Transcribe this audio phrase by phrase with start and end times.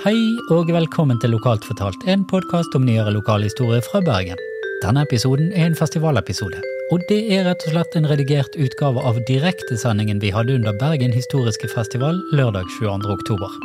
[0.00, 0.16] Hei
[0.48, 4.38] og velkommen til Lokalt fortalt, en podkast om nyere lokalhistorie fra Bergen.
[4.80, 6.56] Denne episoden er en festivalepisode,
[6.88, 11.12] og det er rett og slett en redigert utgave av direktesendingen vi hadde under Bergen
[11.12, 13.10] historiske festival lørdag 22.
[13.12, 13.58] oktober.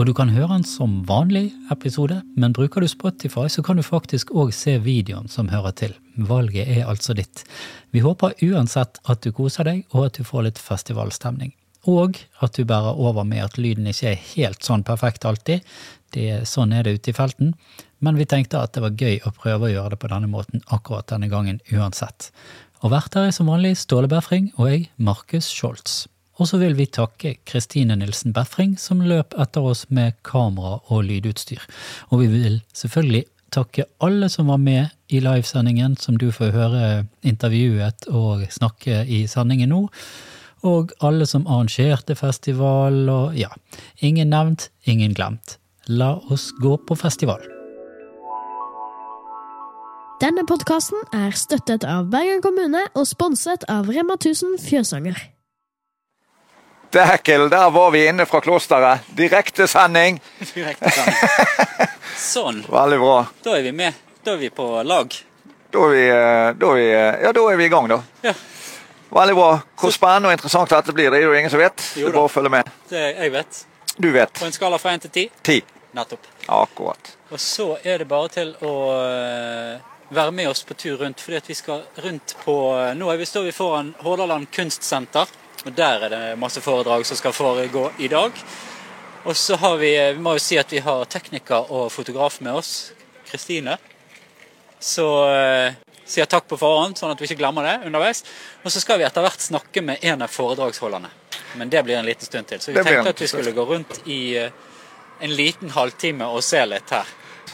[0.00, 3.86] Og du kan høre den som vanlig episode, men bruker du Spotify, så kan du
[3.86, 5.94] faktisk òg se videoen som hører til.
[6.16, 7.44] Valget er altså ditt.
[7.94, 11.54] Vi håper uansett at du koser deg, og at du får litt festivalstemning.
[11.86, 15.62] Og at du bærer over med at lyden ikke er helt sånn perfekt alltid.
[16.14, 17.54] Det, sånn er det ute i felten.
[18.04, 20.64] Men vi tenkte at det var gøy å prøve å gjøre det på denne måten
[20.74, 22.30] akkurat denne gangen uansett.
[22.84, 26.04] Og verter er som vanlig Ståle Befring og jeg, Markus Scholz.
[26.36, 31.06] Og så vil vi takke Kristine Nilsen Befring, som løp etter oss med kamera og
[31.08, 31.62] lydutstyr.
[32.10, 33.24] Og vi vil selvfølgelig
[33.56, 36.86] takke alle som var med i livesendingen, som du får høre
[37.24, 39.86] intervjuet og snakke i sendingen nå
[40.66, 43.52] og alle som arrangerte festival, og ja,
[44.02, 45.58] ingen nevnt, ingen glemt.
[45.86, 47.44] La oss gå på festival.
[50.16, 55.18] Denne podkasten er støttet av Bergen kommune og sponset av Rema 1000 Fjøsanger.
[56.96, 59.04] Dækel, der var vi inne fra klosteret.
[59.18, 60.20] Direktesending.
[60.54, 60.92] Direkte
[62.32, 62.62] Sånn.
[62.64, 63.16] Veldig bra.
[63.44, 63.98] Da er vi med.
[64.24, 65.12] Da er vi på lag.
[65.74, 68.00] Da er vi, eh, da er vi, eh, ja, da er vi i gang, da.
[68.24, 68.32] Ja.
[69.10, 69.50] Veldig bra.
[69.80, 71.82] Hvor spennende og interessant dette blir, det er jo ingen som vet.
[71.96, 72.70] Jo Det er bare å følge med.
[72.90, 73.64] Det jeg vet.
[73.96, 74.32] Du vet.
[74.38, 75.26] På en skala fra én til ti.
[75.46, 75.60] Ti.
[75.96, 76.26] Nettopp.
[76.52, 77.12] Akkurat.
[77.30, 79.78] Og så er det bare til å eh,
[80.12, 83.26] være med oss på tur rundt, fordi at vi skal rundt på eh, Nå vi,
[83.26, 85.32] står vi foran Hordaland kunstsenter,
[85.64, 88.36] og der er det masse foredrag som skal foregå i dag.
[89.26, 92.54] Og så har vi Vi må jo si at vi har tekniker og fotograf med
[92.54, 92.92] oss.
[93.26, 93.78] Kristine.
[94.78, 95.72] Så eh,
[96.06, 98.22] sier takk på forhånd, sånn at vi ikke glemmer det underveis.
[98.64, 101.10] Og så skal vi etter hvert snakke med en av foredragsholderne.
[101.58, 102.60] Men det blir en liten stund til.
[102.62, 104.50] Så vi tenkte at vi skulle gå rundt i eh,
[105.20, 107.06] en liten halvtime og se litt her.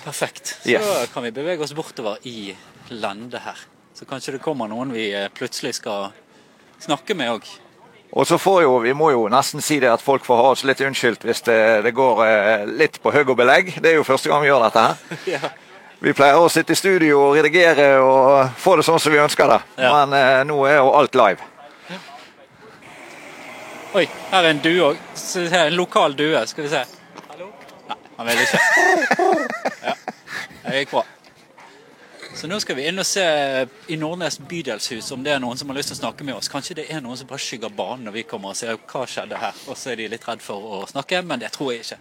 [0.05, 0.57] Perfekt.
[0.63, 1.11] Så Yes.
[1.15, 2.55] kan vi bevege oss bortover i
[2.91, 3.59] landet her.
[3.95, 6.11] Så kanskje det kommer noen vi eh, plutselig skal
[6.83, 7.51] snakke med òg.
[8.13, 10.65] Og så får jo, Vi må jo nesten si det at folk får ha oss
[10.69, 13.71] litt unnskyldt hvis det, det går eh, litt på hugg og belegg.
[13.81, 14.97] Det er jo første gang vi gjør dette her.
[15.39, 15.53] Ja.
[16.03, 19.47] Vi pleier å sitte i studio og redigere og få det sånn som vi ønsker
[19.53, 19.59] det.
[19.85, 19.93] Ja.
[19.95, 21.47] Men eh, nå er jo alt live.
[23.95, 25.01] Oi, her er en due òg.
[25.37, 26.43] En lokal due.
[26.51, 26.81] Skal vi se.
[27.29, 27.53] Hallo?
[27.91, 28.63] Nei, han vil ikke.
[29.83, 29.95] Ja,
[30.65, 31.05] det gikk bra.
[32.39, 33.23] Så nå skal vi inn og se
[33.93, 36.51] i Nordnes bydelshus om det er noen som har lyst til å snakke med oss.
[36.51, 39.39] Kanskje det er noen som bare skygger banen når vi kommer og ser hva skjedde
[39.39, 39.59] her.
[39.69, 41.99] Og så er de litt redd for å snakke, men det tror jeg ikke.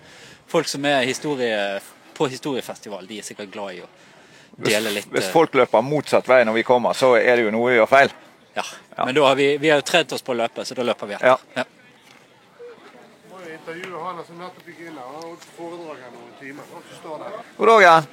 [0.54, 1.58] Folk som er historie,
[2.22, 3.88] på historiefestival, de er sikkert glad i å
[4.62, 7.54] dele litt Hvis eh, folk løper motsatt vei når vi kommer, så er det jo
[7.56, 8.14] noe vi gjør feil.
[8.54, 8.66] Ja.
[9.00, 11.10] Men da har vi, vi har jo trent oss på å løpe, så da løper
[11.10, 11.46] vi etter.
[11.56, 11.66] Ja.
[13.32, 15.02] må jo intervjue han som nettopp gikk inn her.
[15.08, 16.64] Han har holdt foredrag her noen timer.
[17.58, 18.10] God dagen.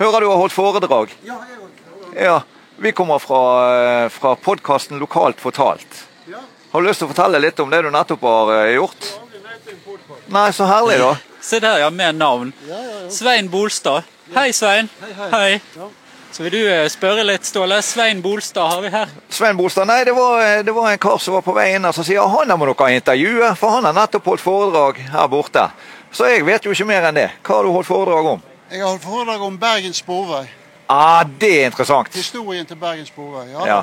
[0.00, 1.16] Hører du har holdt foredrag?
[1.20, 2.18] Ja, jeg har holdt foredrag.
[2.30, 2.38] Ja.
[2.80, 3.42] Vi kommer fra,
[3.76, 6.04] eh, fra podkasten Lokalt fortalt.
[6.30, 6.38] Ja,
[6.70, 9.02] Har du lyst til å fortelle litt om det du nettopp har eh, gjort?
[9.04, 10.30] jeg har aldri til en podkast.
[10.32, 11.16] Nei, så herlig, da.
[11.40, 12.52] Se der, ja, med navn.
[12.68, 13.10] Ja, ja, ja.
[13.10, 14.02] Svein Bolstad.
[14.34, 14.88] Hei, Svein.
[15.32, 15.60] hei.
[15.76, 15.88] Ja.
[16.32, 17.80] Så vil du eh, spørre litt, Ståle?
[17.82, 19.08] Svein Bolstad har vi her.
[19.34, 21.88] Svein Bolstad, nei, det var, eh, det var en kar som var på vei inn
[21.88, 25.64] her som sier han må dere intervjue, for han har nettopp holdt foredrag her borte.
[26.12, 27.28] Så jeg vet jo ikke mer enn det.
[27.42, 28.46] Hva har du holdt foredrag om?
[28.70, 30.44] Jeg har holdt foredrag om Bergen Sporvei.
[30.90, 32.14] Ah, det er interessant.
[32.14, 33.48] Historien til Bergen Sporvei.
[33.50, 33.66] Ja.
[33.66, 33.82] Ja.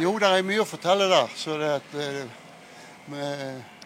[0.00, 1.32] Jo, det er mye å fortelle der.
[1.36, 2.28] Så det er et...
[3.12, 3.81] med, Jeg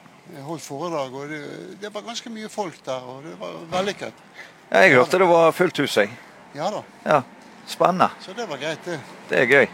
[0.47, 1.41] holdt foredrag, og det,
[1.81, 3.03] det var ganske mye folk der.
[3.07, 4.13] Og det var vellykket.
[4.71, 6.11] Jeg hørte det var fullt hus, jeg.
[6.57, 6.83] Ja da.
[7.07, 7.21] Ja.
[7.67, 8.09] Spennende.
[8.23, 9.01] Så det var greit, det.
[9.31, 9.67] Det er gøy.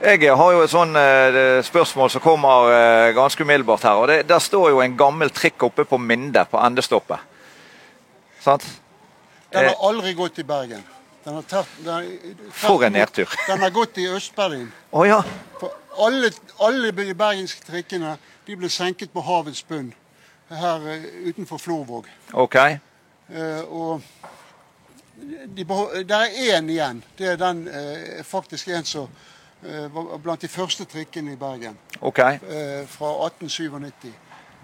[0.00, 3.98] Jeg har jo et sånn eh, spørsmål som kommer eh, ganske umiddelbart her.
[4.00, 7.18] og det, Der står jo en gammel trikk oppe på Minde, på endestoppet.
[8.40, 8.64] Sant?
[9.52, 9.68] Den Eh.
[9.74, 10.84] har aldri gått i Bergen.
[11.24, 12.06] Den har tatt, den,
[12.52, 13.28] For en nedtur.
[13.50, 14.70] Den har gått i Øst-Berlin.
[14.92, 15.22] Oh, ja.
[15.98, 18.14] Alle, alle de bergenske trikkene
[18.46, 19.90] de ble senket på havets bunn
[20.50, 22.06] her eh, utenfor Florvåg.
[22.32, 22.54] OK.
[22.56, 24.02] Eh, og
[25.56, 25.64] de,
[26.08, 27.02] der er én igjen.
[27.18, 29.08] Det er den eh, faktisk en som
[29.92, 32.18] var blant de første trikkene i Bergen ok.
[32.18, 34.08] eh, fra 1897.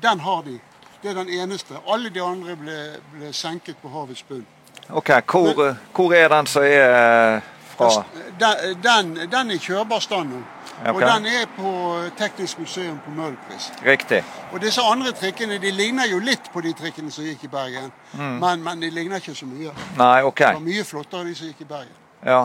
[0.02, 0.54] Den har de.
[1.02, 1.74] Det er den eneste.
[1.88, 2.76] Alle de andre ble,
[3.12, 4.46] ble senket på havets bunn.
[4.88, 5.10] ok.
[5.30, 7.40] Hvor, Men, hvor er den som er
[7.76, 8.04] fra
[8.40, 10.42] Den, den, er kjørbar stand nå.
[10.76, 10.92] Okay.
[10.92, 11.70] Og den er på
[12.18, 13.70] Teknisk museum på Møhlenpris.
[13.86, 14.20] Riktig.
[14.52, 17.88] Og disse andre trikkene de ligner jo litt på de trikkene som gikk i Bergen.
[18.18, 19.72] Men, men de ligner ikke så mye.
[19.96, 20.42] Nei, OK.
[20.42, 21.96] Det var mye flottere de som gikk i Bergen.
[22.26, 22.42] Ja.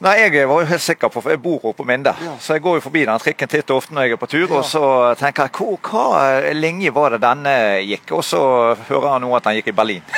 [0.00, 2.36] Nei, Jeg var jo helt sikker på, for jeg bor oppe på Minde, Ja.
[2.40, 4.46] så jeg går jo forbi den trikken titt og ofte når jeg er på tur.
[4.48, 4.54] Ja.
[4.56, 4.82] Og så
[5.20, 7.52] tenker jeg hvor, hva linje var det denne
[7.84, 8.12] gikk?
[8.16, 8.40] Og så
[8.88, 10.02] hører jeg nå at den gikk i Berlin.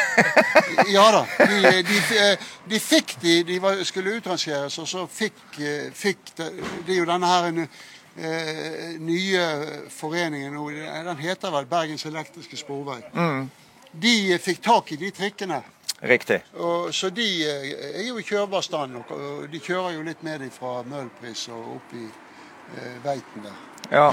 [0.89, 1.25] Ja da.
[1.39, 2.37] De, de, eh,
[2.71, 6.47] de fikk de, de var, skulle utrangeres, og så fikk, eh, fikk det,
[6.87, 7.51] det er jo denne her
[8.17, 9.45] eh, nye
[9.93, 13.03] foreningen nå, den heter vel Bergens Elektriske Sporvei.
[13.93, 15.61] De eh, fikk tak i de trikkene.
[16.03, 16.41] Riktig.
[16.55, 18.97] Og, så de eh, er jo i kjørbar stand.
[18.97, 23.61] Og, de kjører jo litt med dem fra Møhlpris og opp i eh, Veiten der.
[23.93, 24.09] Ja.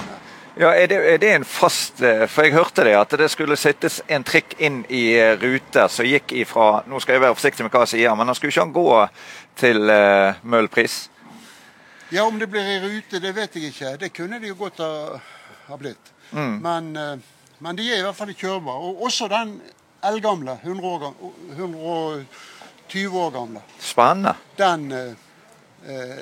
[0.59, 3.55] Ja, er det, er det en fast eh, For jeg hørte det, at det skulle
[3.55, 7.63] sittes en trikk inn i eh, rute som gikk ifra Nå skal jeg være forsiktig
[7.63, 8.89] med hva jeg sier, men han skulle ikke han gå
[9.61, 10.97] til eh, Møhlpris?
[12.11, 13.93] Ja, om det blir i rute, det vet jeg ikke.
[14.01, 15.19] Det kunne det jo godt ha,
[15.67, 16.11] ha blitt.
[16.33, 17.21] Men, eh,
[17.61, 18.89] men de er i hvert fall kjørbare.
[18.89, 19.59] Og også den
[20.03, 21.13] eldgamle, 100 år,
[21.55, 24.33] 120 år gamle, Spennende.
[24.57, 25.13] den, eh,
[25.89, 26.17] eh,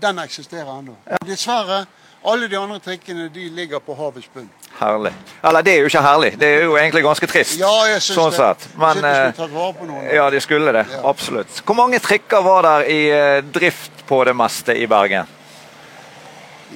[0.00, 0.94] den eksisterer ennå.
[1.26, 1.86] Dessverre,
[2.24, 4.50] alle de andre trikkene de ligger på havets bunn.
[4.78, 5.12] Herlig.
[5.44, 7.58] Eller det er jo ikke herlig, det er jo egentlig ganske trist.
[7.60, 8.36] Ja, jeg syns sånn det.
[8.38, 8.68] sett.
[8.70, 10.08] Jeg Men synes vi eh, skulle tatt vare på noen.
[10.14, 10.86] ja, de skulle det.
[10.90, 11.02] Ja.
[11.10, 11.62] Absolutt.
[11.66, 15.26] Hvor mange trikker var der i eh, drift på det meste i Bergen?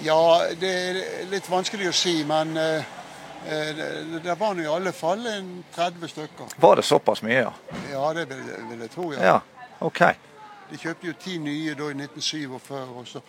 [0.05, 0.99] Ja, det er
[1.31, 2.85] litt vanskelig å si, men eh, eh,
[3.46, 6.54] det, det var nå i alle fall en 30 stykker.
[6.60, 7.52] Var det såpass mye, ja?
[7.93, 9.20] Ja, det vil, vil jeg tro, ja.
[9.22, 10.02] Ja, OK.
[10.70, 12.78] De kjøpte jo ti nye da i 1947.
[12.98, 13.22] Og så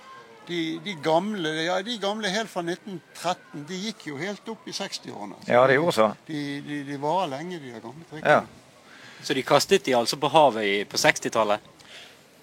[0.47, 4.73] de, de gamle ja, de gamle helt fra 1913 de gikk jo helt opp i
[4.75, 5.41] 60-årene.
[5.45, 6.11] Ja, de gjorde så.
[6.27, 8.37] De, de, de varer lenge, de gamle trikkene.
[8.39, 9.23] Ja.
[9.23, 11.73] Så de kastet de altså på havet på 60-tallet?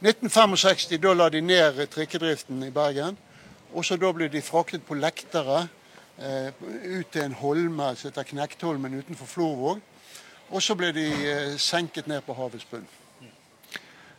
[0.05, 3.17] 1965 da la de ned trikkedriften i Bergen.
[3.75, 5.73] Og så da ble de fraktet på lektere eh,
[6.19, 9.81] ut til en holme som heter Knektholmen utenfor Florvåg.
[10.51, 12.87] Og så ble de eh, senket ned på havets bunn.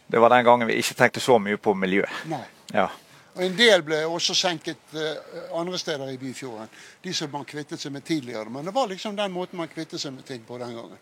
[0.07, 2.03] Det var den gangen vi ikke tenkte så mye på miljø.
[2.29, 2.43] Nei.
[2.73, 2.89] Ja.
[3.35, 5.15] Og En del ble også senket eh,
[5.57, 6.67] andre steder i Byfjorden.
[7.03, 8.49] De som man kvittet seg med tidligere.
[8.49, 10.97] Men det var liksom den måten man kvittet seg med ting på den gangen.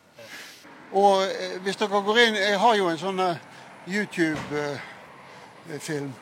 [0.93, 3.37] Og eh, hvis dere går inn Jeg har jo en sånn eh,
[3.89, 6.13] YouTube-film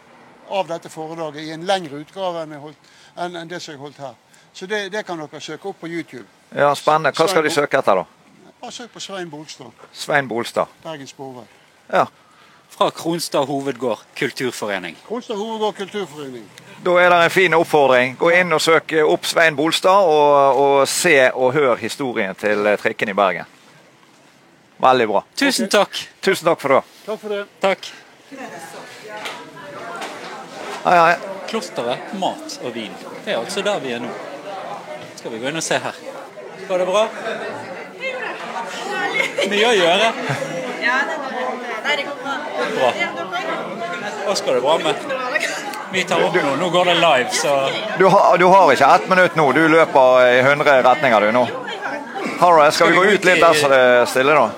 [0.51, 2.77] av dette foredraget i en lengre utgave enn, holdt,
[3.15, 4.15] enn det som jeg holdt her.
[4.53, 6.25] Så det, det kan dere søke opp på YouTube.
[6.56, 7.12] ja, spennende.
[7.15, 8.06] Hva skal de søke etter, da?
[8.62, 10.65] Bare søk på Svein Bolstad, Svein Bolstad.
[10.83, 11.45] Bergens Sporvei.
[11.94, 12.06] Ja.
[12.71, 14.95] Fra Kronstad hovedgård kulturforening.
[15.07, 16.45] Kronstad Hovedgård Kulturforening.
[16.86, 18.15] Da er det en fin oppfordring.
[18.18, 23.09] Gå inn og søk opp Svein Bolstad, og, og se og hør historien til trikken
[23.12, 23.45] i Bergen.
[24.81, 25.24] Veldig bra.
[25.38, 26.00] Tusen takk.
[26.21, 26.81] Tusen takk for det.
[27.06, 27.44] Takk for det.
[27.62, 27.92] Takk.
[30.86, 31.15] Hei, hei.
[31.51, 32.94] Klosteret, mat og vin.
[33.25, 34.09] Det er altså der vi er nå.
[35.21, 35.97] Skal vi gå inn og se her.
[36.68, 37.03] Går det bra?
[39.51, 40.07] Mye å gjøre.
[40.81, 42.38] Ja, det går bra.
[42.57, 42.91] Går bra.
[44.25, 45.06] Hva skal det bra med?
[45.91, 46.56] Vi tar opp nå.
[46.62, 47.53] Nå går det live, så
[48.00, 49.51] Du, har- du har ikke ett minutt nå.
[49.53, 51.45] Du løper i 100 retninger du nå.
[51.45, 52.71] Du?
[52.71, 54.50] Skal vi gå ut litt der så det er stille, da?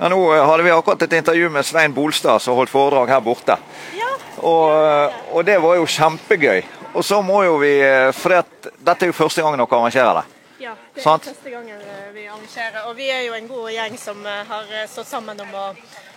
[0.00, 3.20] Ja, nå eh, hadde vi akkurat et intervju med Svein Bolstad som holdt foredrag her
[3.20, 3.56] borte.
[3.96, 4.08] Ja.
[4.44, 6.62] Og, eh, og det var jo kjempegøy.
[6.96, 10.22] Og så må jo vi eh, For det, dette er jo første gang dere arrangerer
[10.22, 10.24] det.
[10.64, 11.28] Ja, det er Sant.
[11.28, 12.86] første gangen eh, vi arrangerer.
[12.88, 15.66] Og vi er jo en god gjeng som eh, har stått sammen om å,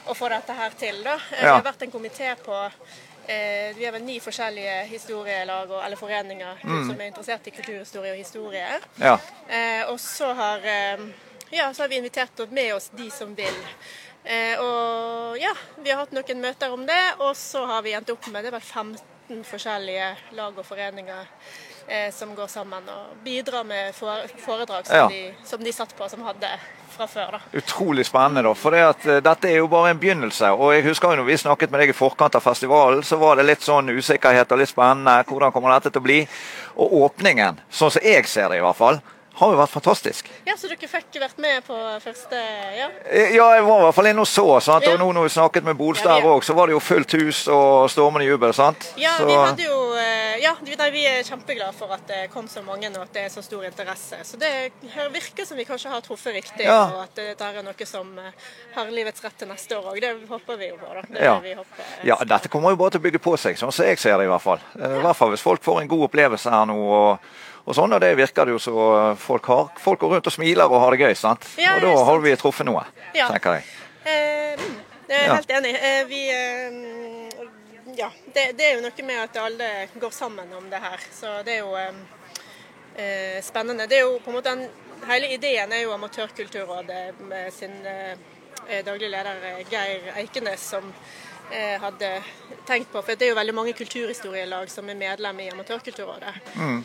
[0.07, 1.01] å få dette her til.
[1.03, 1.17] Da.
[1.33, 5.99] Vi har vært en komité på eh, Vi har vel ni forskjellige historielag og, eller
[5.99, 8.79] foreninger som er interessert i kulturhistorie og historie.
[9.03, 9.17] Ja.
[9.51, 11.07] Eh, og så har, eh,
[11.51, 13.63] ja, så har vi invitert med oss de som vil.
[14.23, 15.51] Eh, og ja,
[15.83, 18.55] vi har hatt noen møter om det, og så har vi endt opp med det
[18.55, 20.05] var vel 15 forskjellige
[20.37, 21.25] lag og foreninger
[21.87, 25.07] eh, som går sammen og bidrar med foredrag som, Ja.
[25.07, 26.49] de, som de satt på, som hadde
[26.89, 27.31] fra før.
[27.31, 27.39] da.
[27.53, 28.53] Utrolig spennende, da.
[28.53, 30.49] For det at, eh, dette er jo bare en begynnelse.
[30.57, 33.35] Og jeg husker jo når vi snakket med deg i forkant av festivalen, så var
[33.35, 35.23] det litt sånn usikkerhet og litt spennende.
[35.25, 36.27] Hvordan kommer dette til å bli?
[36.77, 39.01] Og åpningen, sånn som jeg ser det i hvert fall,
[39.39, 40.27] har jo vært fantastisk.
[40.45, 42.35] Ja, Så dere fikk vært med på første
[42.77, 42.89] ja?
[43.09, 44.45] Eh, Ja, jeg var i hvert fall inne og så.
[44.61, 44.83] Sant?
[44.85, 44.93] Ja.
[44.93, 47.11] Og nå når vi snakket med Bolstad Ja, vi- òg, så var det jo fullt
[47.19, 48.53] hus og stormende jubel.
[48.53, 48.93] sant?
[48.97, 52.29] Ja, så, vi hadde jo eh, Ja, vi, nei, vi er kjempeglade for at det
[52.31, 54.15] kom så mange og at det er så stor interesse.
[54.23, 54.71] Så det
[55.11, 56.85] virker som vi kanskje har truffet riktig, Ja.
[56.93, 58.31] og at dette er noe som eh,
[58.75, 59.99] har livets rett til neste år òg.
[60.01, 60.93] Det håper vi jo på.
[60.93, 61.01] da.
[61.01, 61.39] Det Ja.
[61.39, 61.83] vil vi håpe.
[62.03, 64.25] ja, dette kommer jo bare til å bygge på seg, sånn som jeg ser det
[64.25, 64.59] i hvert fall.
[64.79, 66.75] Eh, I hvert fall hvis folk får en god opplevelse her nå.
[66.79, 67.19] og
[67.69, 69.67] og sånn, og Det virker det jo så folk har.
[69.77, 71.13] Folk går rundt og smiler og har det gøy.
[71.15, 71.45] sant?
[71.61, 72.23] Ja, og da har sant.
[72.25, 72.83] vi truffet noe,
[73.13, 73.27] Ja.
[73.29, 73.63] tenker jeg.
[74.09, 74.75] Eh, mm,
[75.09, 75.75] jeg er helt enig.
[75.75, 77.45] Eh, vi eh,
[77.97, 78.09] Ja.
[78.33, 80.99] Det, det er jo noe med at alle går sammen om det her.
[81.13, 81.93] Så det er jo eh,
[82.97, 83.87] eh, spennende.
[83.87, 84.67] Det er jo på en måte en,
[85.07, 88.17] Hele ideen er jo Amatørkulturrådet med sin eh,
[88.67, 91.38] eh, daglig leder eh, Geir Eikenes som eh,
[91.81, 92.09] hadde
[92.67, 93.01] tenkt på.
[93.01, 96.33] For det er jo veldig mange kulturhistorielag som er medlem i Amatørkulturrådet.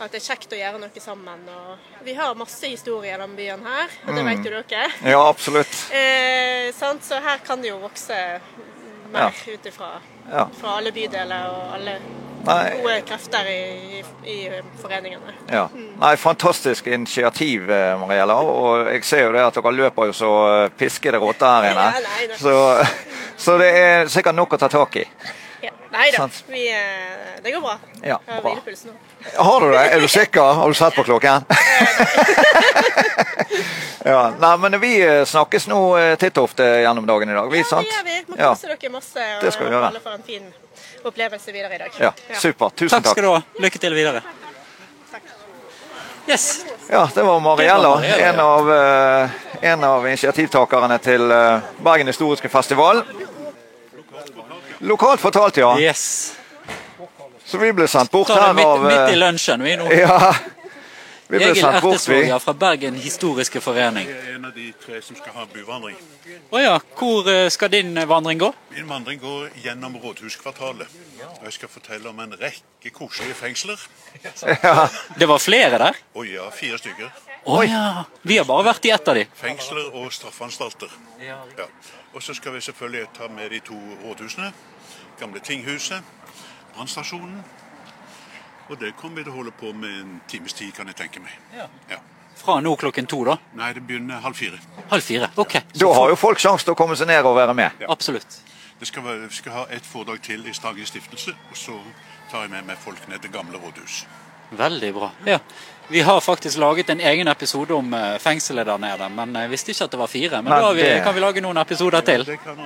[0.00, 1.44] At det er kjekt å gjøre noe sammen.
[1.52, 4.88] Og vi har masse historier om byen her, og det vet jo dere.
[5.04, 5.74] Ja, absolutt.
[5.94, 7.04] Eh, sant?
[7.04, 8.16] Så her kan det jo vokse
[9.12, 9.92] mer ut ifra
[10.30, 10.46] Ja.
[10.60, 11.98] fra alle bydeler og alle
[12.44, 13.60] Nei, gode krefter i,
[14.00, 14.38] i, i
[14.82, 15.32] foreningene.
[15.50, 15.62] ja.
[16.00, 18.34] Nei, fantastisk initiativ, eh, Mariella.
[18.42, 21.86] Og jeg ser jo det at dere løper jo så eh, piskede rotter her inne.
[21.94, 22.36] Ja, nei, nei.
[22.36, 22.54] Så,
[23.46, 25.06] så det er sikkert nok å ta tak i.
[25.64, 25.70] Ja.
[25.94, 27.78] Nei da, vi, eh, det går bra.
[28.02, 28.50] Ja, Jeg har bra.
[28.50, 28.96] hvilepuls nå.
[29.38, 29.84] Har du det?
[29.94, 30.50] Er du sikker?
[30.60, 31.46] Har du sett på klokken?
[34.04, 34.92] ja, nei, men vi
[35.30, 35.80] snakkes nå
[36.20, 38.18] titt og ofte gjennom dagen i dag, vi, Ja, det gjør vi.
[38.34, 39.30] Må kose dere masse.
[39.38, 39.88] Og Det skal vi gjøre.
[39.94, 40.52] alle får en fin
[41.10, 42.00] opplevelse videre i dag.
[42.00, 42.76] Ja, supert.
[42.76, 43.42] Tusen Takk skal du ha.
[43.60, 44.22] Lykke til videre.
[46.26, 46.64] Yes.
[46.90, 49.30] Ja, det var Mariella, en, av, eh,
[49.60, 53.02] en av initiativtakerne til eh, Bergen historiske festival.
[54.78, 55.74] Lokalt fortalt, ja.
[55.80, 56.36] yes.
[57.44, 59.88] Så vi ble sendt bort her av midt i eh, lunsjen vi nå.
[60.04, 60.34] Ja.
[61.28, 61.88] Vi ble Egil bort, vi.
[61.94, 64.08] Ertesvåger fra Bergen historiske forening.
[64.08, 65.96] Jeg er en av de tre som skal ha byvandring.
[66.52, 68.50] Å ja, hvor eh, skal din eh, vandring gå?
[68.74, 70.98] Min vandring går gjennom Rådhuskvartalet.
[71.30, 73.80] Og jeg skal fortelle om en rekke koselige fengsler.
[75.20, 76.02] Det var flere der?
[76.12, 77.08] Å ja, fire stykker.
[77.48, 78.04] Å ja.
[78.22, 79.24] Vi har bare vært i ett av de.
[79.40, 80.92] Fengsler og straffanstalter.
[81.24, 81.40] Ja.
[82.12, 84.52] Og så skal vi selvfølgelig ta med de to rådhusene.
[85.20, 86.04] Gamle tinghuset,
[86.74, 87.40] brannstasjonen.
[88.70, 91.20] Og det kommer vi til å holde på med en times tid, kan jeg tenke
[91.20, 91.34] meg.
[91.58, 92.00] Ja.
[92.38, 93.36] Fra nå klokken to, da.
[93.56, 94.58] Nei, det begynner halv fire.
[94.90, 95.28] Halv fire.
[95.40, 95.58] OK.
[95.76, 97.84] Da har jo folk sjanse til å komme seg ned og være med.
[97.88, 98.40] Absolutt.
[98.80, 101.76] Det skal være, vi skal ha et foredrag til i Stagens stiftelse, og så
[102.32, 104.02] tar jeg med meg folk ned til Gamle rådhus.
[104.50, 105.10] Veldig bra.
[105.26, 105.38] Ja.
[105.88, 109.70] Vi har faktisk laget en egen episode om eh, fengselet der nede, men jeg visste
[109.74, 110.38] ikke at det var fire.
[110.42, 112.24] Men Nei, da har vi, det- kan vi lage noen episoder til.
[112.24, 112.56] Det kan.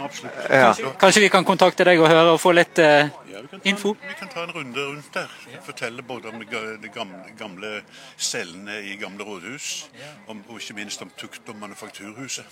[0.50, 0.72] Ja.
[0.74, 3.58] Så- Kanskje vi kan kontakte deg og høre og få litt uh, Ja, vi ta,
[3.64, 3.96] info?
[4.06, 5.26] Vi kan ta en runde rundt der.
[5.66, 7.82] Fortelle både om de gamle, gamle
[8.18, 9.88] cellene i gamle rådhus,
[10.28, 12.44] om, og ikke minst om tukt- og manufakturhuset.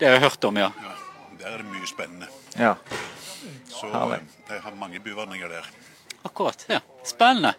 [0.00, 0.70] Det har jeg hørt om, ja.
[0.82, 0.96] Ja,
[1.44, 2.26] der er det mye spennende.
[2.58, 2.74] Ja.
[3.70, 4.18] Så eh,
[4.50, 5.70] jeg har mange byvandringer der.
[6.24, 6.66] Akkurat.
[6.68, 6.80] ja.
[7.04, 7.54] Spennende.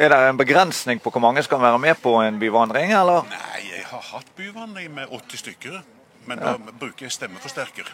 [0.00, 3.26] Er det en begrensning på hvor mange skal være med på en byvandring, eller?
[3.28, 5.82] Nei, jeg har hatt byvandring med 80 stykker.
[6.28, 7.88] Men da bruker jeg stemmeforsterker.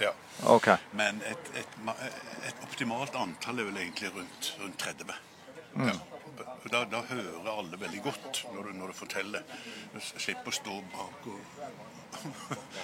[0.00, 0.12] Ja.
[0.52, 0.68] Ok.
[0.96, 1.76] Men et, et,
[2.48, 5.14] et optimalt antall er vel egentlig rundt, rundt 30.
[5.88, 5.94] Ja.
[6.72, 9.56] Da, da hører alle veldig godt når du, når du forteller.
[9.92, 12.81] Du slipper å stå bak og ja.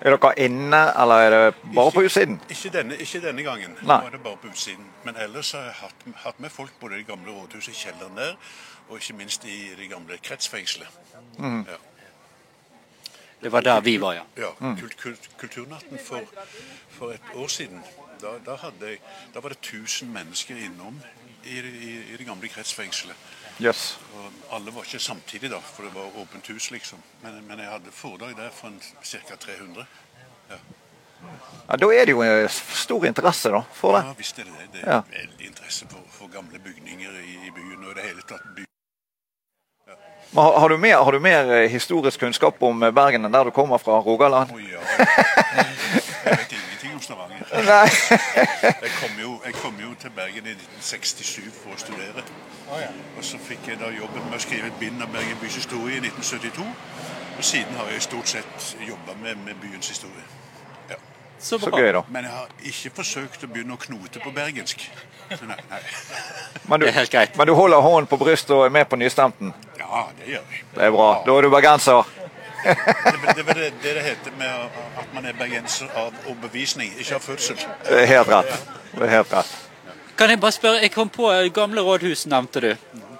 [0.00, 2.40] Er dere inne, eller er det bare på utsiden?
[2.50, 3.74] Ikke denne, ikke denne gangen.
[3.82, 3.98] Nei.
[3.98, 4.86] Nå er det bare på utsiden.
[5.04, 8.16] Men ellers har jeg hatt, hatt med folk både i det gamle rådhuset, i kjelleren
[8.16, 8.36] der,
[8.88, 11.00] og ikke minst i det gamle kretsfengselet.
[11.38, 11.78] Ja.
[13.42, 14.22] Det var der vi var, ja.
[14.36, 16.20] Ja, kult, kult, Kulturnatten for,
[16.90, 17.82] for et år siden,
[18.22, 18.98] da, da, hadde jeg,
[19.34, 21.02] da var det 1000 mennesker innom
[21.44, 23.14] i, i, i det gamle kretsfengselet.
[23.58, 23.98] Jøss.
[24.14, 27.00] Og alle var ikke samtidig, da, for det var åpent hus, liksom.
[27.22, 28.70] Men, men jeg hadde foredrag der for
[29.02, 29.36] ca.
[29.46, 29.86] 300.
[31.68, 34.04] Ja, da er det jo eh, stor interesse da, for det.
[34.06, 34.68] Ja, visst er det det.
[34.72, 35.00] Det er Ja.
[35.10, 38.46] veldig interesse for, for gamle bygninger i, i byen og i det hele tatt.
[38.56, 38.64] By.
[40.30, 43.32] Men har, har, du mer, har du mer eh, historisk kunnskap om eh, Bergen enn
[43.34, 44.54] der du kommer fra, Rogaland?
[44.54, 44.80] Oh, ja.
[46.24, 46.57] Jeg vet om
[47.08, 47.44] Stavanger.
[47.64, 47.88] Nei.
[48.84, 52.24] Jeg kom, jo, jeg kom jo til Bergen i 1967 for å studere.
[53.16, 55.96] Og så fikk jeg da jobben med å skrive et bind av Bergen bys historie
[55.96, 56.66] i 1972.
[57.38, 60.24] Og siden har jeg stort sett jobba med, med byens historie.
[60.90, 60.98] Ja.
[61.40, 62.02] Så Så gøy, da.
[62.12, 64.84] Men jeg har ikke forsøkt å begynne å knote på bergensk.
[65.30, 65.38] Nei,
[65.70, 65.80] nei.
[66.68, 67.36] Men du, Det er helt greit.
[67.40, 69.54] men du holder hånden på brystet og er med på nystemten?
[69.80, 70.64] Ja, det gjør jeg.
[70.74, 71.08] Det er bra.
[71.24, 72.10] Da er du bergenser.
[72.64, 77.18] Det er det, det, det det heter med at man er bergenser av overbevisning, ikke
[77.18, 77.60] av fødsel.
[77.88, 78.68] Helt rett.
[78.94, 79.56] Det er helt rett.
[80.18, 82.72] Kan jeg bare spørre, jeg kom på eh, gamle rådhus, nevnte du.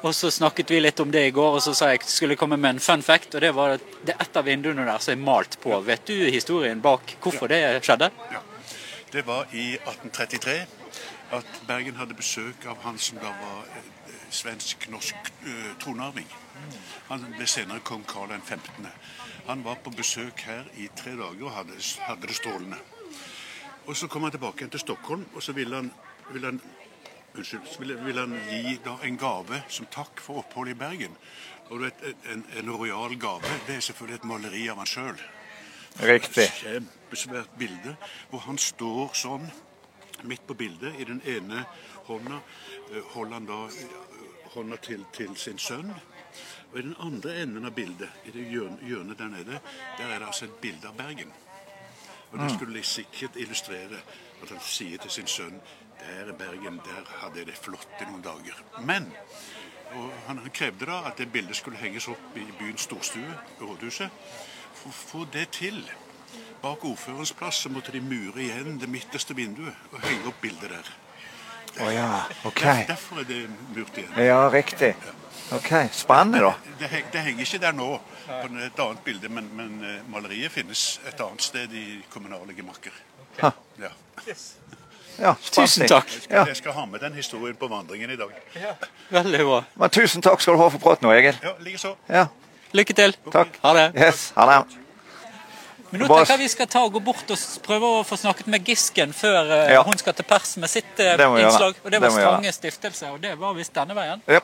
[0.02, 2.58] Og så snakket vi litt om det i går, og så sa jeg skulle komme
[2.58, 3.34] med en fun fact.
[3.34, 5.78] Og det var at det er et av vinduene der som er malt på.
[5.86, 8.10] Vet du historien bak hvorfor det skjedde?
[8.34, 8.42] Ja.
[9.12, 10.56] Det var i 1833
[11.38, 13.86] at Bergen hadde besøk av han som da var eh,
[14.30, 16.28] svensk-norsk uh, tronarving.
[17.08, 18.86] Han ble senere kong Karl 15.
[19.48, 22.76] Han var på besøk her i tre dager og hadde, hadde det strålende.
[23.86, 25.92] Og Så kom han tilbake igjen til Stockholm, og så ville han,
[26.32, 26.60] ville han
[27.38, 31.16] Unnskyld, ville, ville han gi da en gave som takk for oppholdet i Bergen.
[31.68, 35.20] Og du vet, En, en royal gave det er selvfølgelig et maleri av han sjøl.
[35.98, 36.48] Riktig.
[36.60, 37.96] Kjempesvært bilde
[38.30, 39.46] hvor han står sånn
[40.24, 40.96] midt på bildet.
[40.98, 41.64] I den ene
[42.08, 43.60] hånda eh, holder han da
[44.54, 45.92] hånda til, til sin sønn.
[46.72, 49.60] Og i den andre enden av bildet, i det hjørnet, der nede,
[49.98, 51.32] der er det altså et bilde av Bergen.
[52.30, 54.00] Og det skulle sikkert illustrere
[54.42, 55.60] at han sier til sin sønn
[55.98, 58.60] der i Bergen, der hadde jeg det flott i noen dager.
[58.84, 59.08] Men
[60.26, 64.12] han, han krevde da at det bildet skulle henges opp i byens storstue, rådhuset.
[64.74, 65.80] For å få det til
[66.62, 70.72] Bak ordførerens plass så måtte de mure igjen det midterste vinduet og henge opp bildet
[70.74, 70.90] der.
[71.78, 72.08] Å ja,
[72.48, 72.62] ok.
[72.64, 73.40] Der, derfor er det
[73.76, 74.12] murt igjen.
[74.26, 74.94] Ja, riktig.
[75.54, 76.54] Ok, Spennende, da.
[76.80, 77.86] Det, det henger ikke der nå,
[78.26, 82.92] på et annet bilde, men, men eh, maleriet finnes et annet sted i kommunale gemakker.
[83.38, 83.52] Okay.
[83.80, 83.92] Ja.
[85.18, 86.06] Ja, Tusen takk.
[86.06, 86.10] takk.
[86.22, 88.34] skal, Jeg skal ha med den historien på vandringen i dag.
[89.10, 89.62] Veldig bra.
[89.80, 91.38] Men tusen takk skal du ha for praten nå, Egil.
[91.42, 91.94] Ja, Likeså.
[92.12, 92.26] Ja,
[92.76, 93.16] Lykke til.
[93.32, 93.56] takk.
[93.64, 93.86] Ha det.
[93.96, 94.58] Yes, ha det.
[95.90, 98.46] Men nå tenker jeg vi skal ta og gå bort og prøve å få snakket
[98.52, 99.82] med Gisken før eh, Ja.
[99.86, 101.74] hun skal til pers med sitt eh, innslag.
[101.84, 102.16] Og det var Det.
[102.18, 104.20] Strange stiftelse, og det var visst denne veien.
[104.28, 104.40] Ja.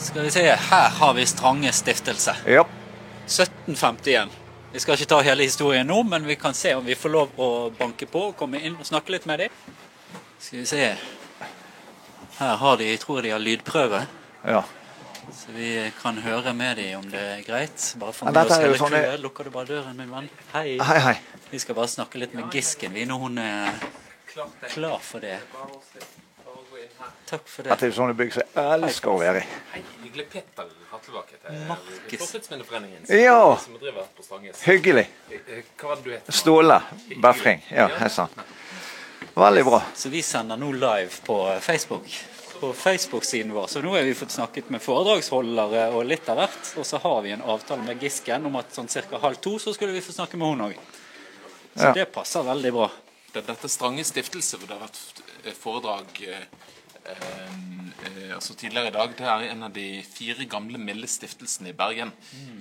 [0.00, 2.36] Skal vi se, her har vi Strange stiftelse.
[2.46, 2.64] ja.
[3.30, 4.30] 1751.
[4.72, 7.30] Vi skal ikke ta hele historien nå, men vi kan se om vi får lov
[7.42, 7.48] å
[7.78, 9.50] banke på og komme inn og snakke litt med dem.
[10.38, 10.96] Skal vi se.
[12.38, 14.04] Her har de, jeg tror de har lydprøve.
[14.46, 14.62] ja.
[15.32, 17.94] Så vi kan høre med dem om det er greit.
[18.00, 19.20] Bare få med oss hele sånne- crewet.
[19.20, 20.28] Lukker du bare døren, min venn?
[20.52, 20.78] Hei.
[20.78, 21.16] Hei, hei.
[21.50, 23.72] Vi skal bare snakke litt med Gisken, vi, når hun er
[24.68, 25.38] klar for det.
[27.30, 27.72] Takk for det.
[27.72, 29.46] At det er sånne bygg som jeg elsker å være i.
[29.72, 30.26] Hei, hyggelig.
[30.32, 31.66] Petter Hattelbakk heter jeg.
[31.68, 32.08] Markus.
[33.08, 33.56] Ja.
[34.66, 35.06] Hyggelig.
[35.30, 36.32] Eh, Hva var det du het?
[36.34, 36.80] Ståle
[37.22, 37.62] Befring.
[37.70, 38.28] Ja, hei sann.
[39.36, 39.82] Veldig bra.
[39.94, 42.08] Så vi sender nå live på Facebook.
[42.60, 43.66] På Facebook-siden vår.
[43.66, 46.72] Så nå har vi fått snakket med foredragsholdere og litt av hvert.
[46.80, 49.18] Og så har vi en avtale med Gisken om at sånn ca.
[49.22, 50.74] halv to så skulle vi få snakke med hun òg.
[51.74, 51.92] Så Ja.
[51.94, 52.90] det passer veldig bra.
[53.32, 56.44] Det- Dette er Strange stiftelse, hvor det har vært eh, foredrag eh,
[57.06, 59.16] eh, altså tidligere i dag.
[59.16, 62.12] Det er en av de fire gamle milde stiftelsene i Bergen.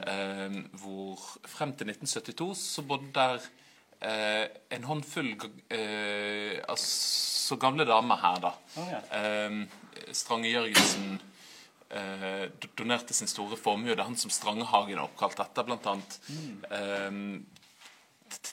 [0.07, 3.39] Eh, hvor frem til 1972 så bodde der
[4.01, 5.33] eh, en håndfull
[5.69, 8.53] eh, altså gamle damer her, da.
[9.19, 9.59] Eh,
[10.15, 11.19] Strange Jørgensen
[11.89, 12.45] eh,
[12.77, 13.93] donerte sin store formue.
[13.93, 16.19] Det er han som Strangehagen er oppkalt etter, blant annet.
[16.71, 17.11] Eh,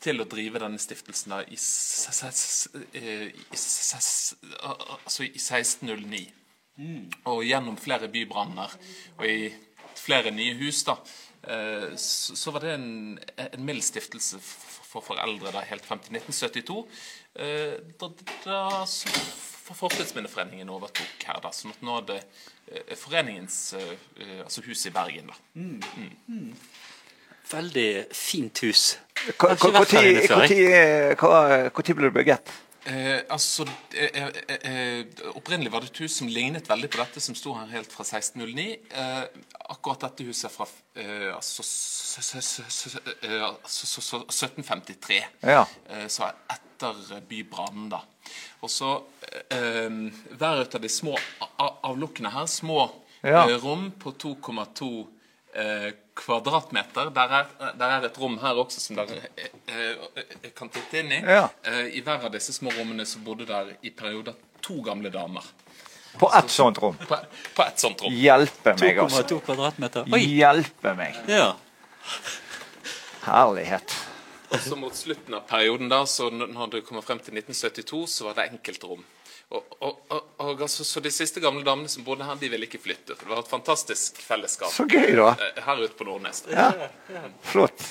[0.00, 1.58] til å drive denne stiftelsen da, i,
[2.96, 6.26] eh, altså i 1609.
[7.32, 8.72] Og gjennom flere bybranner
[9.16, 9.50] og i
[9.96, 10.96] flere nye hus, da,
[11.96, 16.78] så, så var det en, en mild stiftelse for foreldre da, helt frem til 1972.
[17.38, 18.09] eh, Da,
[18.46, 18.61] da
[19.66, 21.50] for Fortidsminneforeningen overtok her, da.
[21.50, 22.18] sånn at nå er det
[22.70, 25.37] eh, foreningens eh, eh, altså hus i Bergen, da.
[27.50, 28.96] Veldig fint hus.
[29.28, 30.46] Ikke hva- vært her inne før, Når
[31.98, 32.54] ble det bygget?
[32.87, 37.20] Eh, altså, eh, eh, eh, Opprinnelig var det et hus som lignet veldig på dette,
[37.20, 38.77] som sto her helt fra 1609.
[38.94, 39.25] Eh,
[39.75, 44.25] akkurat dette huset er fra eh, altså, s- s- s- s- eh, altså, så- så-
[44.31, 45.18] 1753.
[45.42, 45.64] Ja.
[45.90, 48.01] Eh, så etter bybrannen, da.
[48.62, 49.03] Og så
[49.51, 49.90] eh,
[50.38, 51.16] Hver av de små
[51.83, 52.90] avlukkene her, små
[53.25, 53.49] Ja.
[53.49, 55.09] eh, rom på 2,2
[55.57, 57.11] eh, kvadratmeter.
[57.14, 61.12] Der er, der er et rom her også som dere eh, eh, kan titte inn
[61.12, 61.21] i.
[61.21, 61.47] Ja.
[61.66, 65.45] Eh, I hver av disse små rommene så bodde der i perioder to gamle damer.
[66.16, 66.97] På ett sånt rom.
[66.97, 67.19] På,
[67.55, 68.14] på et sånt rom.
[68.16, 69.23] Hjelpe meg, altså.
[69.37, 70.07] 2,2 kvadratmeter.
[70.12, 70.23] Oi!
[70.38, 71.19] Hjelpe meg.
[71.29, 71.51] Ja.
[73.27, 73.92] Herlighet.
[74.47, 78.29] Og så mot slutten av perioden da, så når det kommer frem til 1972, så
[78.29, 79.03] var det enkeltrom.
[79.54, 80.00] Og, og,
[80.42, 83.14] og, altså, så de siste gamle damene som bodde her, de ville ikke flytte.
[83.14, 85.28] For det var et fantastisk fellesskap Så gøy, da.
[85.38, 86.42] eh, her ute på Nordnes.
[86.50, 86.72] Ja.
[87.46, 87.85] Flott.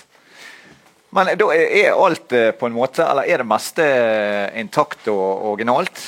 [1.15, 5.45] Men da er alt eh, på en måte, eller er det meste eh, intakt og
[5.53, 6.01] originalt?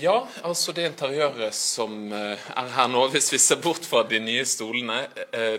[0.00, 0.14] Ja,
[0.48, 2.38] altså det interiøret som er
[2.78, 5.02] her nå, hvis vi ser bort fra de nye stolene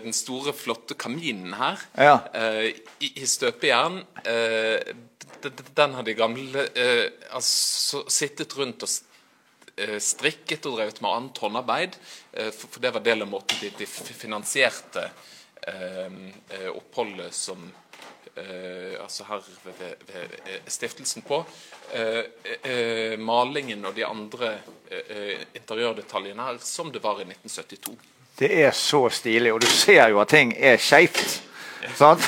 [0.02, 2.16] Den store, flotte kaminen her Ja.
[2.66, 4.00] i, i støpejern
[5.78, 8.90] Den har de gamle eh, altså, sittet rundt og
[9.98, 11.96] strikket og drevet med annet håndarbeid.
[12.32, 15.08] eh, for, det var del av måten de, de finansierte
[15.66, 16.18] eh,
[16.48, 17.64] eh, oppholdet som
[18.34, 21.44] eh, altså her ved, ved, ved eh, stiftelsen på.
[21.92, 22.24] Eh,
[22.62, 24.54] eh, malingen og de andre
[24.90, 27.96] eh, eh, interiørdetaljene her som det var i 1972.
[28.38, 31.42] Det er så stilig, og du ser jo at ting er skeivt.
[31.98, 32.24] Sant?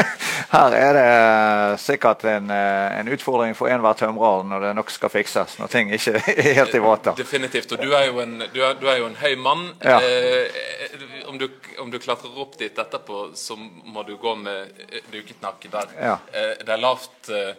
[0.54, 5.10] Her er det sikkert en, eh, en utfordring for enhver tømrer når det nok skal
[5.12, 5.56] fikses.
[5.60, 7.16] Når ting ikke er helt i vater.
[7.18, 7.72] Definitivt.
[7.76, 9.66] Og du er jo en, du er, du er jo en høy mann.
[9.84, 9.98] Ja.
[10.00, 11.48] Eh, om, du,
[11.82, 15.92] om du klatrer opp dit etterpå, så må du gå med eh, duket nakke der.
[15.98, 16.16] Ja.
[16.32, 17.52] Eh, det er lavt eh,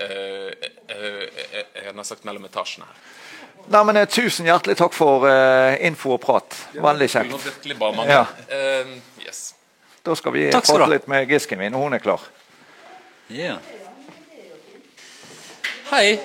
[0.00, 1.24] eh, eh,
[1.84, 3.06] Jeg har sagt mellom etasjene her.
[3.68, 6.56] Nei, men eh, Tusen hjertelig takk for eh, info og prat.
[6.74, 7.50] Veldig kjekt.
[8.08, 8.24] Ja.
[8.48, 8.94] Eh,
[9.26, 9.50] yes.
[10.02, 12.22] Da skal vi prate litt med Gisken min og hun er klar.
[13.30, 13.58] Yeah.
[15.90, 16.18] Hei.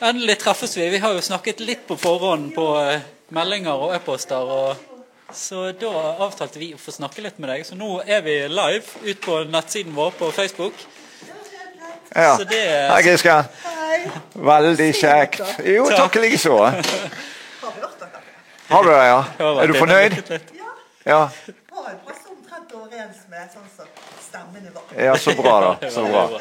[0.00, 0.88] Endelig treffes vi.
[0.90, 4.50] Vi har jo snakket litt på forhånd på eh, meldinger og e-poster.
[5.34, 5.92] Så da
[6.24, 7.66] avtalte vi å få snakke litt med deg.
[7.68, 10.74] Så nå er vi live ut på nettsiden vår på Facebook.
[12.14, 12.36] Ja.
[12.36, 13.34] Så det Hei, Giske.
[14.32, 15.42] Veldig kjekt.
[15.66, 16.56] Jo, takk likeså.
[18.68, 19.20] Har du det, ja?
[19.48, 20.32] Er du fornøyd?
[21.04, 21.28] Ja.
[21.28, 23.86] Har en passe omtrent overens med sånn som
[24.22, 25.04] stemmene var.
[25.04, 25.90] ja, så bra, da.
[25.94, 26.40] Så bra.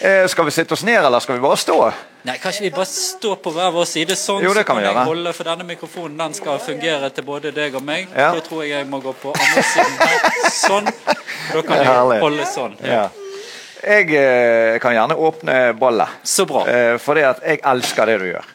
[0.00, 1.76] Eh, skal vi sitte oss ned, eller skal vi bare stå?
[2.28, 4.82] Nei, Kanskje vi bare stå på hver vår side, sånn Jo, det så kan vi
[4.84, 5.06] vi jeg gjøre.
[5.08, 8.10] holde, for denne mikrofonen den skal fungere til både deg og meg.
[8.12, 8.34] Ja.
[8.36, 10.92] Da tror jeg jeg må gå på andre siden her, sånn.
[11.54, 12.76] Da kan jeg holde sånn.
[12.84, 13.08] Ja.
[13.78, 16.66] Jeg eh, kan gjerne åpne ballet, Så bra.
[16.68, 18.54] eh, at jeg elsker det du gjør.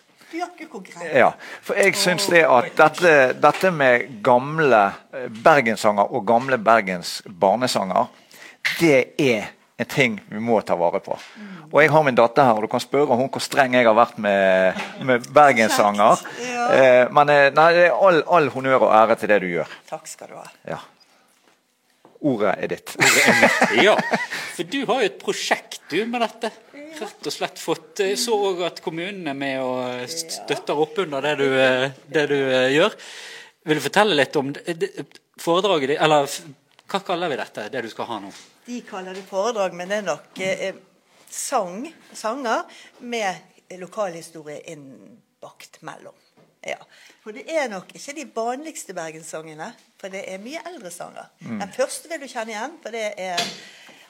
[1.14, 1.32] Ja,
[1.64, 8.08] for jeg syns det at dette, dette med gamle eh, bergenssanger og gamle Bergens barnesanger,
[8.80, 11.18] det er en ting vi må ta vare på.
[11.72, 13.96] Og jeg har min datter her, og du kan spørre hun hvor streng jeg har
[13.98, 16.22] vært med, med bergenssanger.
[16.46, 16.66] Ja.
[16.78, 19.78] Eh, men eh, nei, det er all, all honnør og ære til det du gjør.
[19.90, 20.46] Takk skal du ha.
[20.76, 20.80] Ja.
[22.24, 22.94] Ordet er ditt.
[23.84, 23.98] Ja,
[24.54, 26.54] for du har jo et prosjekt du med dette.
[27.00, 31.26] Rett og slett fått Jeg så òg at kommunen er med og støtter opp under
[31.26, 31.48] det du,
[32.14, 32.98] det du eh, gjør.
[33.64, 34.52] Vil du fortelle litt om
[35.40, 36.28] foredraget ditt, eller
[36.92, 38.32] hva kaller vi dette, det du skal ha nå?
[38.68, 40.76] De kaller det foredrag, men det er nok eh,
[41.32, 42.68] sang, sanger
[43.00, 46.16] med lokalhistorie innbakt mellom.
[46.64, 46.80] Ja.
[47.24, 51.32] For det er nok ikke de vanligste bergenssangene, for det er mye eldre sanger.
[51.44, 53.42] Den første vil du kjenne igjen, for det er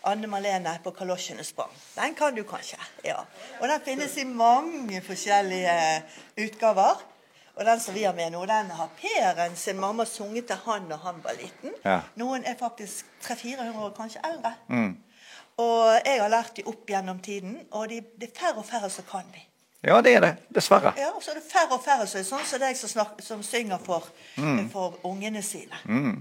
[0.04, 1.72] Anne Malene på 'Kalosjene sprang'.
[1.96, 2.78] Den kan du kanskje.
[3.06, 3.16] ja.
[3.60, 6.04] Og den finnes i mange forskjellige
[6.38, 7.04] utgaver.
[7.56, 10.90] Og den som vi har med nå, den har Peren sin mamma sunget til han
[10.90, 11.72] da han var liten.
[11.86, 12.00] Ja.
[12.16, 14.54] Noen er faktisk 300-400 år kanskje eldre.
[15.58, 18.90] Og jeg har lært de opp gjennom tiden, og de, det er færre og færre
[18.90, 19.42] som kan de.
[19.84, 20.36] Ja, det er det.
[20.56, 20.94] Dessverre.
[20.98, 23.44] Ja, og så er det færre og færre som er sånn som deg som, som
[23.44, 24.08] synger for,
[24.72, 25.78] for ungene sine.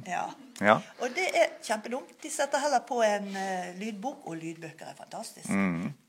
[0.07, 0.25] Ja.
[0.63, 0.79] Ja.
[1.03, 2.15] Og det er kjempedumt.
[2.23, 5.51] De setter heller på en uh, lydbok, og lydbøker er fantastisk.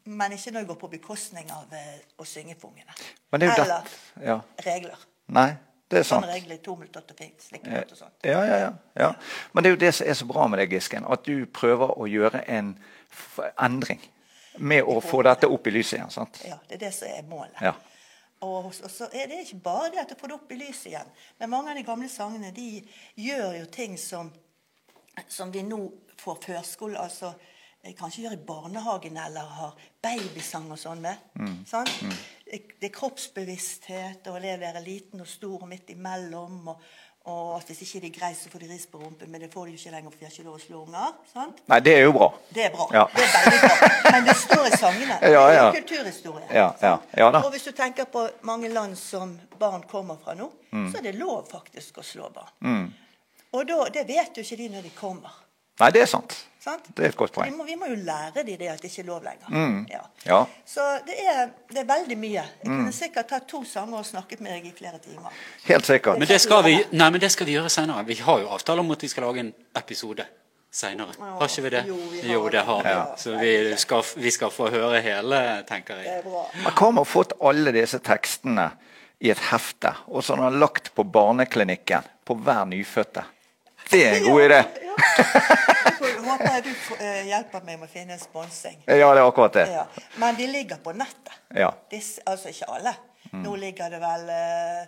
[0.06, 2.98] Men ikke når det går på bekostning av uh, å synge for ungene.
[3.32, 3.94] Men det er jo Eller.
[4.24, 4.39] Ja.
[4.66, 5.06] regler.
[5.34, 5.50] Nei,
[5.92, 6.26] det er sant.
[6.26, 8.16] Sånne regler, to minutter til fint, slikkelåt og sånt.
[8.26, 9.12] Ja, ja, ja, ja.
[9.54, 11.08] Men det er jo det som er så bra med deg, Gisken.
[11.10, 12.76] At du prøver å gjøre en
[13.62, 14.04] endring.
[14.58, 16.12] Med å få dette opp i lyset igjen.
[16.13, 16.38] sant?
[16.46, 17.58] Ja, det er det som er målet.
[17.62, 17.74] Ja.
[18.44, 20.89] Og, og så er det ikke bare det at du får det opp i lyset
[20.92, 21.12] igjen.
[21.39, 22.68] Men mange av de gamle sangene de
[23.24, 24.30] gjør jo ting som,
[25.28, 25.80] som vi nå
[26.23, 27.34] får førskole altså
[27.84, 29.73] eh, Kanskje gjør i barnehagen eller har
[30.04, 31.17] babysang og sånn med.
[31.67, 31.88] Sånn?
[32.45, 36.67] Det, det er kroppsbevissthet, og det å være liten og stor og midt imellom.
[36.76, 36.86] og
[37.23, 39.69] og at hvis ikke de greier, så får de ris på rumpen, men det får
[39.69, 41.13] de jo ikke lenger, for de har ikke lov å slå unger.
[41.32, 41.62] sant?
[41.71, 42.26] Nei, det er jo bra.
[42.52, 42.88] Det er bra.
[42.91, 43.04] Ja.
[43.13, 43.91] Det er veldig bra.
[44.12, 45.15] Men det står i sangene.
[45.21, 46.49] Det Ja, er jo kulturhistorie.
[46.52, 47.30] Ja, ja, ja.
[47.39, 50.91] Og hvis du tenker på mange land som barn kommer fra nå, Mm.
[50.91, 52.91] så er det lov faktisk å slå barn.
[53.54, 55.39] Og da, det vet jo ikke de når de kommer.
[55.82, 56.34] Nei, det er sant.
[56.63, 56.86] Sant?
[56.96, 59.02] Det er et godt Vi må, vi må jo lære de det at det ikke
[59.02, 59.50] er lov lenger.
[59.50, 59.80] Mm.
[59.89, 60.02] Ja.
[60.26, 60.38] Ja.
[60.70, 62.44] Så det er, det er veldig mye.
[62.44, 62.78] Jeg Mm.
[62.78, 65.34] kunne sikkert tatt to sanger og snakket med deg i flere timer.
[65.66, 66.20] Helt sikkert.
[66.22, 68.06] Men det skal vi, nei, men det skal vi gjøre senere.
[68.08, 70.26] Vi har jo avtale om at vi skal lage en episode
[70.72, 71.18] senere.
[71.20, 71.84] Har ikke vi det?
[71.89, 72.89] Jo, vi har Jo, det har vi.
[72.89, 73.04] Ja.
[73.18, 76.24] Så vi skal, vi skal få høre hele, tenker Det jeg.
[76.24, 78.70] hva med å fått alle disse tekstene
[79.20, 83.24] i et hefte, og så har han lagt på barneklinikken på hver nyfødte?
[83.91, 84.60] Det er en god idé.
[84.84, 84.96] Ja.
[86.04, 86.69] Jeg håper du
[87.00, 88.78] eh, hjelper meg med å finne en sponsing.
[88.88, 89.65] Ja, det er akkurat det.
[89.72, 89.86] Ja.
[90.22, 91.34] Men de ligger på nettet.
[91.56, 91.72] Ja.
[91.91, 92.93] Disse, altså ikke alle.
[93.34, 94.84] Nå ligger det vel eh,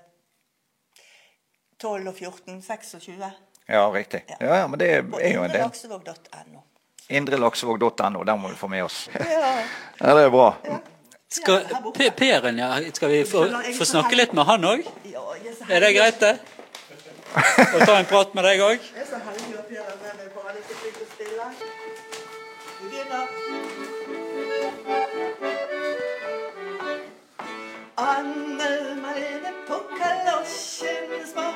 [1.81, 3.31] 12 og 14, 26.
[3.67, 4.23] Ja, riktig.
[4.39, 5.62] Ja, ja, men det er, er jo en del.
[5.63, 6.62] indrelaksevåg.no.
[7.10, 9.10] Indrelaksevåg.no, der må vi få med oss.
[9.19, 9.55] Ja.
[9.99, 10.49] Ja, det er bra.
[11.36, 11.63] Skal,
[11.95, 13.45] P- Peren, ja, skal vi få,
[13.77, 14.84] få snakke litt med han òg?
[15.10, 16.34] Er Er det greit, det?
[17.36, 18.80] Og ta en prat med deg òg?
[18.80, 19.06] Jeg.
[27.98, 28.71] Anne
[29.02, 31.48] Marene på kalosjen små,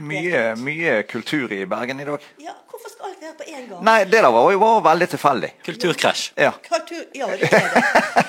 [0.00, 2.24] Det er mye, mye kultur i Bergen i dag.
[2.40, 3.82] Ja, hvorfor skal alt være på én gang?
[3.84, 5.50] Nei, det der var jo bare veldig tilfeldig.
[5.66, 6.22] Kulturkrasj.
[6.40, 6.54] Ja.
[6.64, 7.82] Kultur, ja, det er det.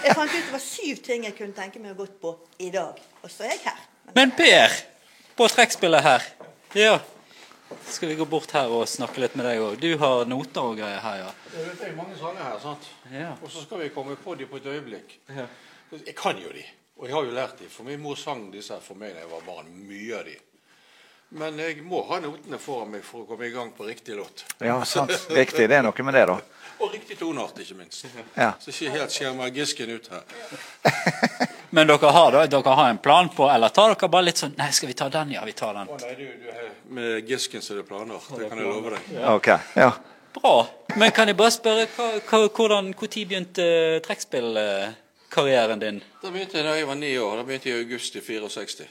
[0.03, 2.67] Jeg fant ut det var syv ting jeg kunne tenke meg å gå på i
[2.73, 2.99] dag.
[3.23, 3.79] Og så er jeg her.
[4.17, 4.75] Men Per,
[5.39, 6.27] på trekkspillet her.
[6.75, 6.99] Ja.
[7.87, 9.79] Skal vi gå bort her og snakke litt med deg òg?
[9.79, 11.31] Du har noter og greier her, ja.
[11.55, 12.91] Det er mange sanger her, sant?
[13.15, 13.31] Ja.
[13.39, 15.15] Og så skal vi komme på dem på et øyeblikk.
[15.31, 15.47] Ja.
[15.95, 16.67] Jeg kan jo de,
[16.99, 17.71] og jeg har jo lært de.
[17.71, 19.71] For min mor sang disse her for meg da jeg var barn.
[19.87, 20.35] Mye av de.
[21.31, 24.43] Men jeg må ha notene foran meg for å komme i gang på riktig låt.
[24.59, 25.13] Ja, sant.
[25.31, 25.69] Riktig.
[25.71, 26.35] Det er noe med det, da.
[26.81, 28.03] Og riktig toneart, ikke minst.
[28.35, 28.51] Ja.
[28.59, 30.25] Så ikke helt skjermer Gisken ut her.
[31.75, 34.57] Men dere har, da, dere har en plan på, eller tar dere bare litt sånn
[34.59, 35.31] Nei, skal vi ta den?
[35.37, 35.87] Ja, vi tar den.
[35.87, 38.25] Å nei, du, du, med Gisken så er det planer.
[38.35, 39.11] Det kan jeg love deg.
[39.31, 39.51] Ok.
[39.79, 39.91] Ja.
[40.35, 40.55] Bra.
[40.99, 46.01] Men kan jeg bare spørre, hva, hva, hvordan, hvor tid begynte eh, trekkspillkarrieren din?
[46.23, 47.39] Da begynte jeg da jeg var ni år.
[47.39, 48.89] Da begynte jeg i august i 64.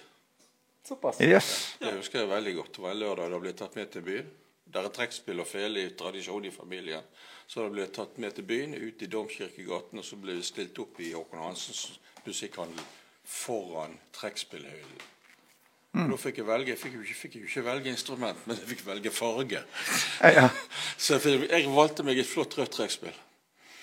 [1.25, 1.51] Yes.
[1.81, 2.73] Det husker jeg veldig godt.
[2.77, 4.31] Det var en lørdag da ble tatt med til byen.
[4.71, 7.03] Der er trekkspill og fele i tradisjon i familien.
[7.51, 10.45] Så da ble jeg tatt med til byen, ut i Domkirkegaten, og så ble vi
[10.47, 12.85] stilt opp i Håkon Hansens musikkhandel
[13.27, 15.01] foran trekkspillhøyden.
[15.91, 16.71] Da fikk jeg velge.
[16.71, 19.65] Jeg fikk jo ikke, fikk jo ikke velge instrument, men jeg fikk velge farge.
[20.23, 20.47] Ja.
[21.03, 23.17] Så jeg, fikk- jeg valgte meg et flott rødt trekkspill.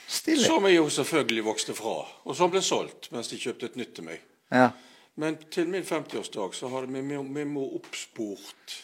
[0.08, 0.46] Stille!
[0.48, 1.98] Som jeg jo selvfølgelig vokste fra.
[2.24, 4.24] Og som ble solgt mens de kjøpte et nytt til meg.
[4.56, 4.70] Ja.
[5.18, 8.76] Men til min 50-årsdag så hadde min, min, min mor oppspurt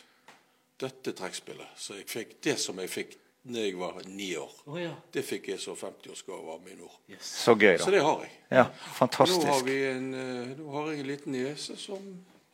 [0.81, 1.75] dette trekkspillet.
[1.77, 4.51] Så jeg fikk det som jeg fikk da jeg var ni år.
[4.71, 4.93] Oh, ja.
[5.11, 6.93] Det fikk jeg som 50-årsgave av min mor.
[7.19, 7.83] Så gøy, da.
[7.83, 8.31] Så det har jeg.
[8.47, 9.65] Ja, Nå har, Fantastisk.
[9.67, 12.05] vi en, eh, nå har jeg en liten niese som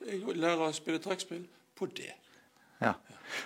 [0.05, 1.43] jeg lærer å spille trekkspill
[1.77, 2.11] på det.
[2.81, 2.95] Ja.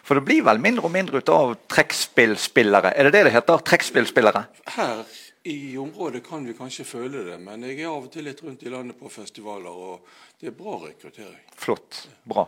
[0.08, 2.94] For det blir vel mindre og mindre ut av trekkspillspillere?
[2.96, 3.60] Er det det det heter?
[3.68, 4.46] Trekkspillspillere?
[4.78, 5.04] Her
[5.44, 8.64] i området kan vi kanskje føle det, men jeg er av og til litt rundt
[8.64, 10.06] i landet på festivaler, og
[10.40, 11.42] det er bra rekruttering.
[11.60, 12.06] Flott.
[12.24, 12.46] Bra.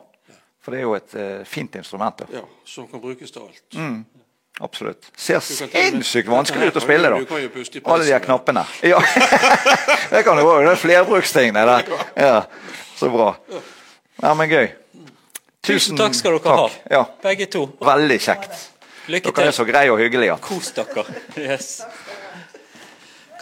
[0.63, 2.23] For det er jo et uh, fint instrument.
[2.23, 2.39] da.
[2.39, 3.65] Ja, Som kan brukes til alt.
[3.75, 4.05] Mm.
[4.65, 5.11] Absolutt.
[5.19, 7.53] Ser Du sinnssykt vanskelig ut å spille, Du kan jo da.
[7.53, 8.63] puste i Alle de her knappene.
[8.87, 9.01] Ja.
[10.13, 10.63] det kan jo òg.
[10.63, 11.91] Det er flerbrukstingene der.
[12.15, 12.37] Ja.
[12.95, 13.33] Så bra.
[14.23, 14.69] Ja, men gøy.
[15.65, 17.03] Tusen takk skal dere ha, Ja.
[17.21, 17.65] begge to.
[17.83, 18.55] Veldig kjekt.
[19.11, 19.35] Lykke til.
[19.37, 20.37] Dere er så greie og hyggelige.
[20.41, 21.03] Kos dere.
[21.37, 21.81] Yes.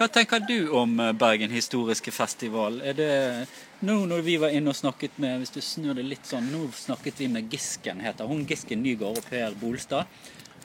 [0.03, 2.81] Hva tenker du om eh, Bergen historiske festival?
[2.83, 3.11] Er det
[3.87, 6.65] nå når vi var inne og snakket med hvis du snur det litt sånn, nå
[6.75, 8.41] snakket vi med Gisken, heter hun.
[8.49, 10.11] Gisken Nygaard og Per Bolstad.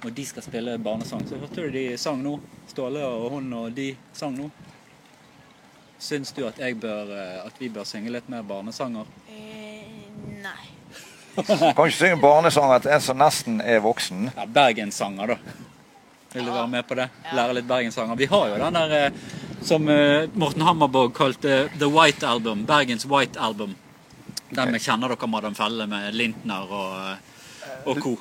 [0.03, 1.22] Og de skal spille barnesang.
[1.31, 2.35] Så hørte du de sang nå?
[2.72, 4.48] Ståle og hun og de sang nå.
[6.03, 9.07] Syns du at, jeg bør, eh, at vi bør synge litt mer barnesanger?
[10.42, 10.68] nei.
[11.38, 14.33] Kan ikke synge barnesanger til en som nesten er voksen.
[14.35, 15.77] Ja, Bergenssanger, da.
[16.32, 17.08] Vil du være med på det?
[17.34, 18.16] Lære litt bergenssanger.
[18.20, 19.12] Vi har jo den der eh,
[19.64, 22.66] som eh, Morten Hammerborg kalte The White Album.
[22.68, 23.74] Bergens White Album.
[24.50, 28.16] Den vi 'Kjenner dere Madam Felle' med Lintner og, eh, og co.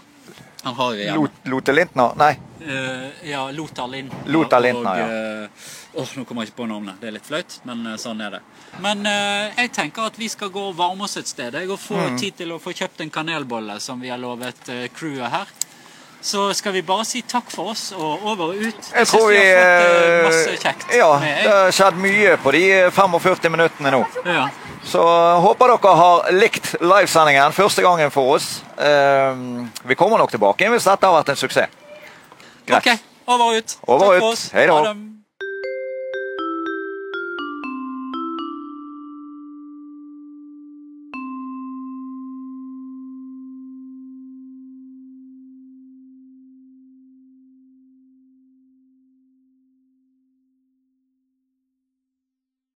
[0.64, 1.30] Han har vi hjemme.
[1.46, 2.16] Lote Lintner?
[2.18, 2.34] Nei.
[2.68, 4.32] Eh, ja, Lothar Lintner.
[4.34, 5.44] Lothar Lintner, ja.
[5.44, 5.48] eh,
[5.94, 6.98] åh, nå kommer jeg ikke på navnet.
[7.00, 8.42] Det er litt flaut, men eh, sånn er det.
[8.84, 11.54] Men eh, jeg tenker at vi skal gå og varme oss et sted.
[11.54, 12.18] Jeg og få Mm.
[12.20, 15.48] tid til å få kjøpt en kanelbolle som vi har lovet uh, crewet her.
[16.28, 18.90] Så skal vi bare si takk for oss og over og ut.
[18.92, 20.88] Jeg tror vi har fått eh, eh, masse kjekt.
[20.98, 24.02] Ja, det har skjedd mye på de 45 minuttene nå.
[24.28, 24.50] Ja.
[24.84, 28.50] Så eh, håper dere har likt livesendingen første gangen for oss.
[28.76, 29.40] Eh,
[29.88, 31.72] vi kommer nok tilbake hvis dette har vært en suksess.
[32.68, 32.84] Greit.
[32.84, 33.78] OK, over og ut.
[33.88, 34.32] Over og ut.
[34.34, 34.50] oss.
[34.52, 34.98] Hei da.